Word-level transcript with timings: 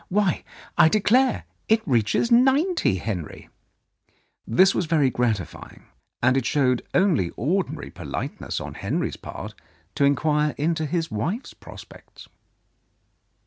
Why, 0.09 0.43
I 0.79 0.89
declare 0.89 1.43
it 1.69 1.87
reaches 1.87 2.31
ninety, 2.31 2.95
Henry!" 2.95 3.49
This 4.57 4.73
was 4.73 4.87
very 4.87 5.11
gratifying, 5.11 5.83
and 6.23 6.35
it 6.35 6.45
showed 6.47 6.81
only 6.95 7.29
ordinary 7.37 7.91
politeness 7.91 8.59
on 8.59 8.73
Henry's 8.73 9.15
part 9.15 9.53
to 9.93 10.03
inquire 10.03 10.55
into 10.57 10.87
his 10.87 11.11
wife's 11.11 11.53
prospects. 11.53 12.27